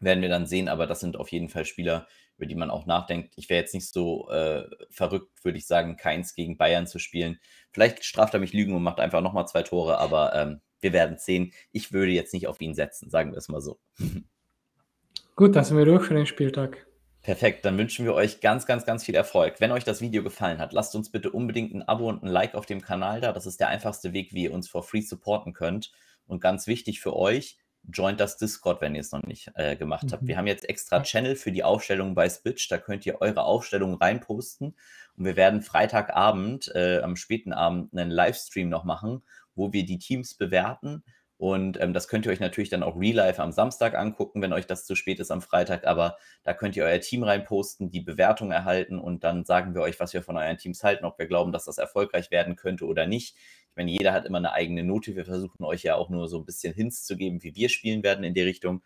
[0.00, 2.86] werden wir dann sehen, aber das sind auf jeden Fall Spieler, über die man auch
[2.86, 3.32] nachdenkt.
[3.36, 7.38] Ich wäre jetzt nicht so äh, verrückt, würde ich sagen, keins gegen Bayern zu spielen.
[7.72, 11.18] Vielleicht straft er mich Lügen und macht einfach nochmal zwei Tore, aber ähm, wir werden
[11.18, 11.52] sehen.
[11.72, 13.78] Ich würde jetzt nicht auf ihn setzen, sagen wir es mal so.
[15.36, 16.86] Gut, dann sind wir durch für den Spieltag.
[17.26, 19.56] Perfekt, dann wünschen wir euch ganz, ganz, ganz viel Erfolg.
[19.58, 22.54] Wenn euch das Video gefallen hat, lasst uns bitte unbedingt ein Abo und ein Like
[22.54, 23.32] auf dem Kanal da.
[23.32, 25.90] Das ist der einfachste Weg, wie ihr uns for free supporten könnt.
[26.28, 30.04] Und ganz wichtig für euch, joint das Discord, wenn ihr es noch nicht äh, gemacht
[30.04, 30.12] mhm.
[30.12, 30.26] habt.
[30.28, 32.68] Wir haben jetzt extra Channel für die Aufstellung bei Switch.
[32.68, 34.76] Da könnt ihr eure Aufstellung reinposten.
[35.16, 39.24] Und wir werden Freitagabend, äh, am späten Abend, einen Livestream noch machen,
[39.56, 41.02] wo wir die Teams bewerten.
[41.38, 44.54] Und ähm, das könnt ihr euch natürlich dann auch real life am Samstag angucken, wenn
[44.54, 45.86] euch das zu spät ist am Freitag.
[45.86, 50.00] Aber da könnt ihr euer Team reinposten, die Bewertung erhalten und dann sagen wir euch,
[50.00, 53.06] was wir von euren Teams halten, ob wir glauben, dass das erfolgreich werden könnte oder
[53.06, 53.36] nicht.
[53.36, 55.14] Ich meine, jeder hat immer eine eigene Note.
[55.14, 58.02] Wir versuchen euch ja auch nur so ein bisschen Hints zu geben, wie wir spielen
[58.02, 58.82] werden in die Richtung.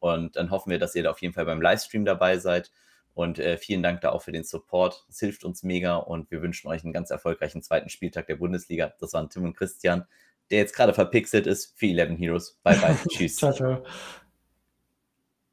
[0.00, 2.72] Und dann hoffen wir, dass ihr da auf jeden Fall beim Livestream dabei seid.
[3.14, 5.06] Und äh, vielen Dank da auch für den Support.
[5.08, 8.92] Es hilft uns mega und wir wünschen euch einen ganz erfolgreichen zweiten Spieltag der Bundesliga.
[8.98, 10.04] Das waren Tim und Christian,
[10.50, 12.60] der jetzt gerade verpixelt ist für 11 Heroes.
[12.62, 12.96] Bye bye.
[13.08, 13.36] Tschüss.
[13.36, 13.84] ciao, ciao.